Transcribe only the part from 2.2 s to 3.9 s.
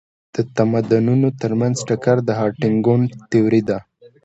د هانټینګټون تيوري ده.